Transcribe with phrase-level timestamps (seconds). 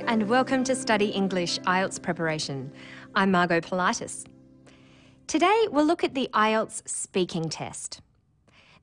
[0.00, 2.72] and welcome to Study English IELTS Preparation.
[3.14, 4.24] I'm Margot Politis.
[5.28, 8.00] Today we'll look at the IELTS speaking test.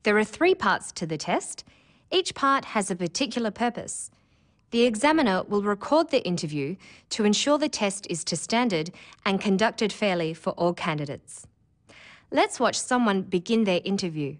[0.04, 1.66] There are three parts to the test.
[2.12, 4.10] Each part has a particular purpose.
[4.70, 6.78] The examiner will record the interview
[7.10, 8.92] to ensure the test is to standard
[9.26, 11.46] and conducted fairly for all candidates.
[12.32, 14.38] Let's watch someone begin their interview.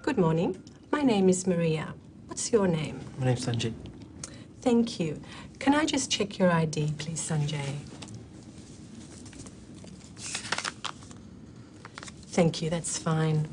[0.00, 0.62] Good morning.
[0.90, 1.94] My name is Maria.
[2.36, 3.00] What's your name?
[3.18, 3.72] My name's Sanjay.
[4.60, 5.22] Thank you.
[5.58, 7.76] Can I just check your ID, please, Sanjay?
[12.36, 13.48] Thank you, that's fine.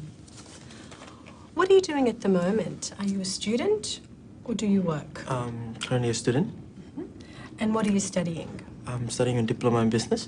[1.53, 2.91] What are you doing at the moment?
[2.99, 4.01] Are you a student
[4.43, 5.31] or do you work?
[5.31, 6.53] Um, currently a student.
[7.59, 8.49] And what are you studying?
[8.85, 10.27] I'm studying a diploma in business.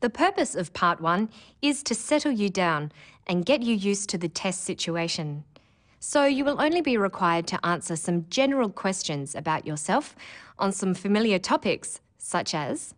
[0.00, 1.28] The purpose of part one
[1.60, 2.92] is to settle you down
[3.26, 5.44] and get you used to the test situation.
[5.98, 10.14] So you will only be required to answer some general questions about yourself
[10.58, 12.94] on some familiar topics such as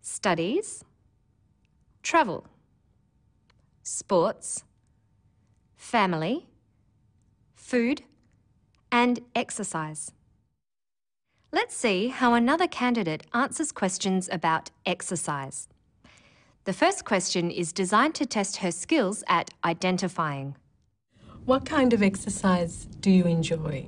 [0.00, 0.84] studies,
[2.02, 2.46] travel,
[3.82, 4.64] sports,
[5.76, 6.48] family,
[7.54, 8.02] food,
[8.90, 10.12] and exercise.
[11.52, 15.68] Let's see how another candidate answers questions about exercise.
[16.64, 20.56] The first question is designed to test her skills at identifying.
[21.46, 23.86] What kind of exercise do you enjoy?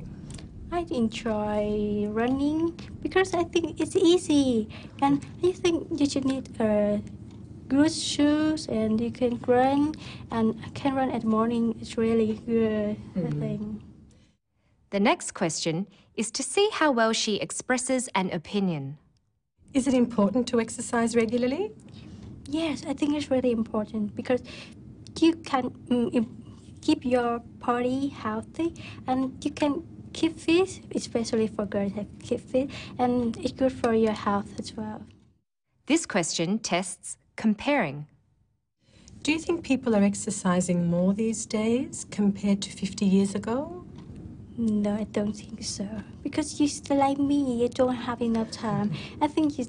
[0.72, 4.68] I enjoy running because I think it's easy
[5.02, 6.98] and I think you should need uh,
[7.68, 9.94] good shoes and you can run
[10.30, 11.76] and I can run at morning.
[11.80, 13.82] It's really good, I think.
[14.90, 18.98] The next question is to see how well she expresses an opinion.
[19.74, 21.72] Is it important to exercise regularly?
[22.48, 24.42] Yes, I think it's really important because
[25.20, 26.41] you can mm, im-
[26.82, 28.74] keep your body healthy
[29.06, 29.82] and you can
[30.12, 34.76] keep fit, especially for girls that keep fit, and it's good for your health as
[34.76, 35.02] well.
[35.86, 38.06] This question tests comparing.
[39.22, 43.84] Do you think people are exercising more these days compared to 50 years ago?
[44.56, 45.88] No, I don't think so.
[46.22, 48.92] Because you still like me, you don't have enough time.
[49.20, 49.66] I think you,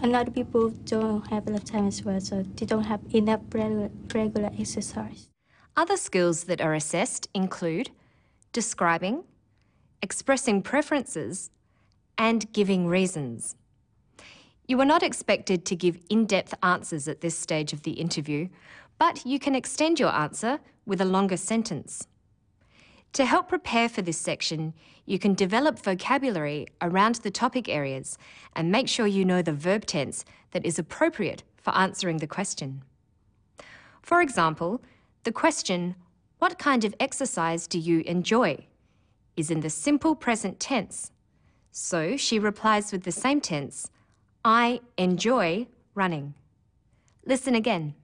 [0.00, 4.50] another people don't have enough time as well, so they don't have enough regular, regular
[4.58, 5.28] exercise.
[5.76, 7.90] Other skills that are assessed include
[8.52, 9.24] describing,
[10.02, 11.50] expressing preferences,
[12.16, 13.56] and giving reasons.
[14.68, 18.48] You are not expected to give in depth answers at this stage of the interview,
[18.98, 22.06] but you can extend your answer with a longer sentence.
[23.14, 24.74] To help prepare for this section,
[25.06, 28.16] you can develop vocabulary around the topic areas
[28.54, 32.82] and make sure you know the verb tense that is appropriate for answering the question.
[34.02, 34.82] For example,
[35.24, 35.96] the question,
[36.38, 38.66] What kind of exercise do you enjoy?
[39.36, 41.10] is in the simple present tense.
[41.72, 43.90] So she replies with the same tense,
[44.44, 46.34] I enjoy running.
[47.26, 47.94] Listen again.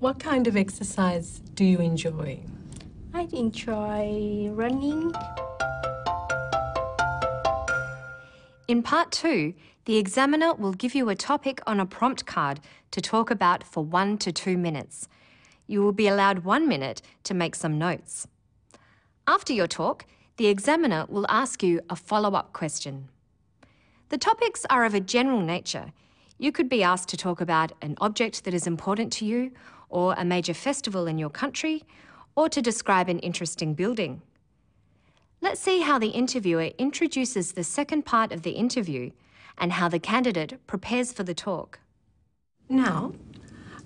[0.00, 2.40] What kind of exercise do you enjoy?
[3.14, 5.12] I enjoy running.
[8.66, 9.54] In part two,
[9.84, 12.58] the examiner will give you a topic on a prompt card
[12.90, 15.08] to talk about for one to two minutes.
[15.72, 18.28] You will be allowed one minute to make some notes.
[19.26, 20.04] After your talk,
[20.36, 23.08] the examiner will ask you a follow up question.
[24.10, 25.94] The topics are of a general nature.
[26.36, 29.52] You could be asked to talk about an object that is important to you,
[29.88, 31.84] or a major festival in your country,
[32.36, 34.20] or to describe an interesting building.
[35.40, 39.12] Let's see how the interviewer introduces the second part of the interview
[39.56, 41.78] and how the candidate prepares for the talk.
[42.68, 43.14] Now,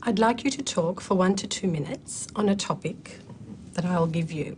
[0.03, 3.19] I'd like you to talk for one to two minutes on a topic
[3.75, 4.57] that I'll give you.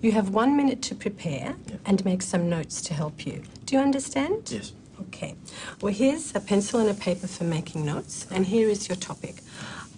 [0.00, 3.42] You have one minute to prepare and make some notes to help you.
[3.66, 4.50] Do you understand?
[4.50, 4.72] Yes.
[5.00, 5.34] Okay.
[5.80, 9.36] Well, here's a pencil and a paper for making notes, and here is your topic.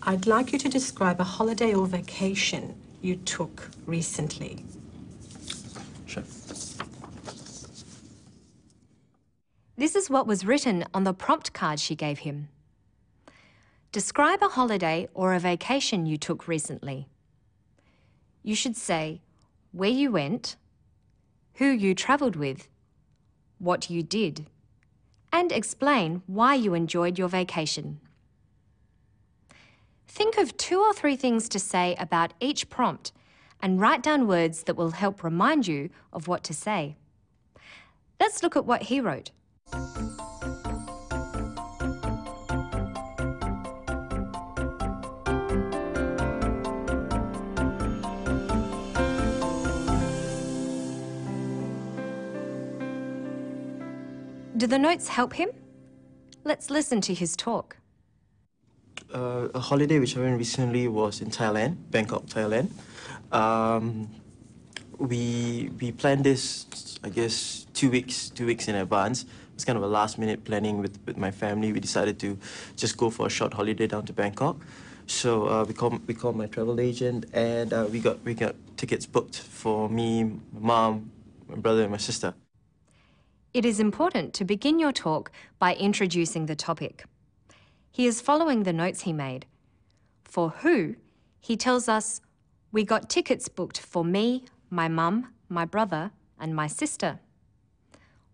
[0.02, 4.64] I'd like you to describe a holiday or vacation you took recently.
[6.06, 6.22] Sure.
[9.76, 12.48] This is what was written on the prompt card she gave him.
[13.96, 17.08] Describe a holiday or a vacation you took recently.
[18.42, 19.22] You should say
[19.72, 20.56] where you went,
[21.54, 22.68] who you travelled with,
[23.58, 24.48] what you did,
[25.32, 27.98] and explain why you enjoyed your vacation.
[30.06, 33.12] Think of two or three things to say about each prompt
[33.62, 36.96] and write down words that will help remind you of what to say.
[38.20, 39.30] Let's look at what he wrote.
[54.56, 55.50] Do the notes help him?
[56.44, 57.76] Let's listen to his talk.
[59.12, 62.70] Uh, a holiday which I went recently was in Thailand, Bangkok, Thailand.
[63.32, 64.08] Um,
[64.98, 66.66] we we planned this,
[67.04, 69.26] I guess, two weeks two weeks in advance.
[69.54, 71.72] It's kind of a last minute planning with, with my family.
[71.72, 72.38] We decided to
[72.76, 74.56] just go for a short holiday down to Bangkok.
[75.06, 78.54] So uh, we called we called my travel agent and uh, we got we got
[78.78, 81.10] tickets booked for me, my mom,
[81.46, 82.32] my brother, and my sister.
[83.56, 87.06] It is important to begin your talk by introducing the topic.
[87.90, 89.46] He is following the notes he made.
[90.24, 90.96] For who,
[91.40, 92.20] he tells us,
[92.70, 97.18] We got tickets booked for me, my mum, my brother, and my sister.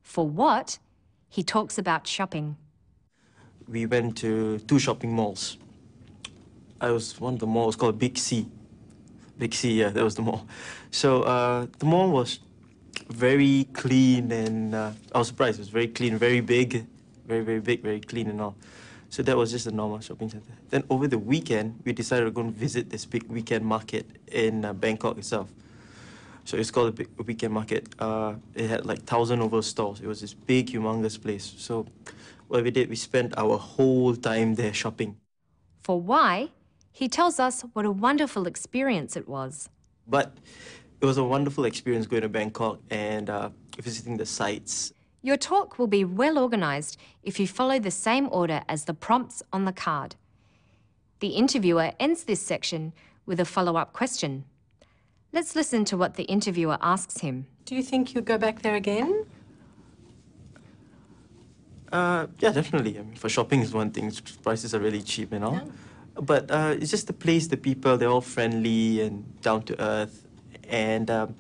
[0.02, 0.80] For what,
[1.28, 2.56] he talks about shopping.
[3.68, 5.56] We went to two shopping malls.
[6.80, 8.48] I was one of the malls called Big C.
[9.38, 10.48] Big C, yeah, that was the mall.
[10.90, 12.40] So uh, the mall was
[13.08, 15.58] very clean, and uh, I was surprised.
[15.58, 16.86] It was very clean, very big,
[17.26, 18.54] very very big, very clean and all.
[19.10, 20.54] So that was just a normal shopping center.
[20.70, 24.64] Then over the weekend, we decided to go and visit this big weekend market in
[24.64, 25.52] uh, Bangkok itself.
[26.44, 27.88] So it's called a big weekend market.
[27.98, 30.00] Uh, it had like thousand over stores.
[30.00, 31.54] It was this big, humongous place.
[31.58, 31.86] So
[32.48, 35.16] what we did, we spent our whole time there shopping.
[35.82, 36.50] For why,
[36.90, 39.68] he tells us what a wonderful experience it was.
[40.06, 40.36] But
[41.02, 44.92] it was a wonderful experience going to Bangkok and uh, visiting the sites.
[45.20, 49.42] Your talk will be well organised if you follow the same order as the prompts
[49.52, 50.14] on the card.
[51.18, 52.92] The interviewer ends this section
[53.26, 54.44] with a follow up question.
[55.32, 57.46] Let's listen to what the interviewer asks him.
[57.64, 59.26] Do you think you'd go back there again?
[61.90, 62.98] Uh, yeah, definitely.
[62.98, 64.12] I mean, for shopping is one thing.
[64.42, 65.60] Prices are really cheap and all.
[66.14, 70.21] But uh, it's just the place, the people, they're all friendly and down to earth.
[70.72, 71.36] And um,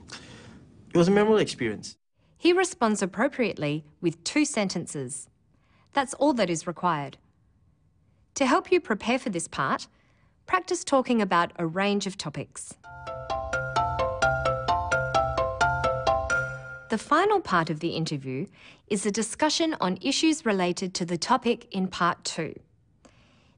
[0.94, 1.96] it was a memorable experience.
[2.36, 5.28] He responds appropriately with two sentences.
[5.94, 7.16] That's all that is required.
[8.34, 9.88] To help you prepare for this part,
[10.46, 12.74] practice talking about a range of topics.
[16.90, 18.46] The final part of the interview
[18.86, 22.54] is a discussion on issues related to the topic in part two.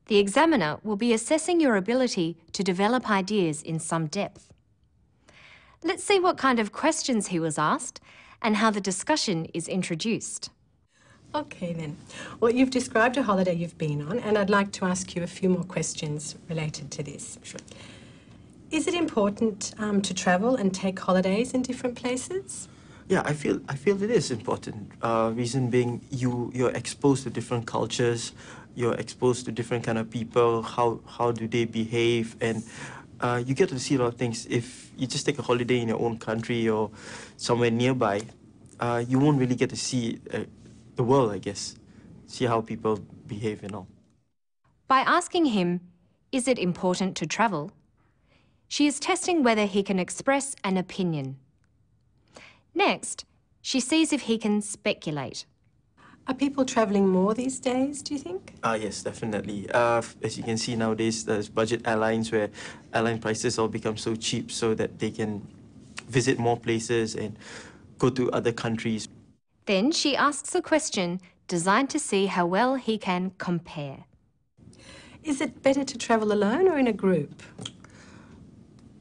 [0.06, 4.53] The examiner will be assessing your ability to develop ideas in some depth.
[5.86, 8.00] Let's see what kind of questions he was asked
[8.40, 10.48] and how the discussion is introduced.
[11.34, 11.98] Okay, then.
[12.40, 15.26] Well, you've described a holiday you've been on, and I'd like to ask you a
[15.26, 17.38] few more questions related to this.
[17.42, 17.60] Sure.
[18.70, 22.66] Is it important um, to travel and take holidays in different places?
[23.08, 24.90] Yeah, I feel I feel it is important.
[25.02, 28.32] Uh, reason being, you you're exposed to different cultures,
[28.74, 30.62] you're exposed to different kind of people.
[30.62, 32.64] How how do they behave, and
[33.20, 34.46] uh, you get to see a lot of things.
[34.46, 36.90] If you just take a holiday in your own country or
[37.36, 38.22] somewhere nearby,
[38.80, 40.40] uh, you won't really get to see uh,
[40.96, 41.32] the world.
[41.32, 41.76] I guess,
[42.26, 43.88] see how people behave and all.
[44.88, 45.80] By asking him,
[46.32, 47.70] Is it important to travel?
[48.68, 51.36] She is testing whether he can express an opinion.
[52.74, 53.24] Next,
[53.62, 55.46] she sees if he can speculate.
[56.26, 58.54] Are people travelling more these days, do you think?
[58.62, 59.68] Ah, yes, definitely.
[59.70, 62.48] Uh, as you can see nowadays, there's budget airlines where
[62.94, 65.46] airline prices all become so cheap so that they can
[66.08, 67.36] visit more places and
[67.98, 69.06] go to other countries.
[69.66, 74.04] Then she asks a question designed to see how well he can compare.
[75.22, 77.42] Is it better to travel alone or in a group?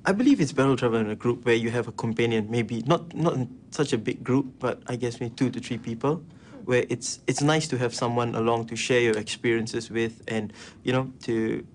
[0.06, 2.82] I believe it's better to travel in a group where you have a companion, maybe
[2.86, 6.22] not not in such a big group, but I guess maybe two to three people,
[6.65, 10.53] where it's it's nice to have someone along to share your experiences with, and
[10.84, 11.65] you know to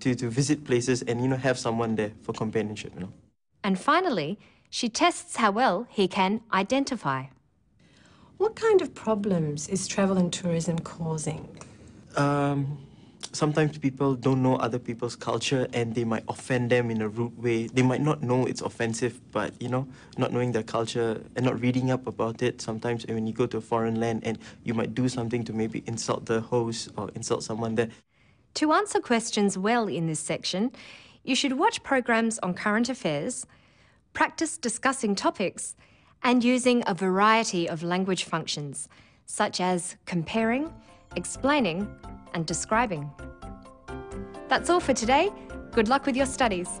[0.00, 2.92] to to visit places and you know have someone there for companionship.
[2.94, 3.12] You know.
[3.64, 4.38] And finally,
[4.70, 7.26] she tests how well he can identify.
[8.36, 11.48] What kind of problems is travel and tourism causing?
[12.16, 12.78] um,
[13.32, 17.36] sometimes people don't know other people's culture and they might offend them in a rude
[17.42, 17.66] way.
[17.66, 21.60] They might not know it's offensive, but you know, not knowing their culture and not
[21.60, 22.60] reading up about it.
[22.60, 25.82] Sometimes when you go to a foreign land and you might do something to maybe
[25.86, 27.88] insult the host or insult someone there.
[28.54, 30.72] To answer questions well in this section,
[31.24, 33.46] you should watch programs on current affairs,
[34.12, 35.74] practice discussing topics,
[36.22, 38.88] and using a variety of language functions,
[39.24, 40.72] such as comparing,
[41.16, 41.88] explaining,
[42.34, 43.10] and describing.
[44.48, 45.30] That's all for today.
[45.72, 46.80] Good luck with your studies.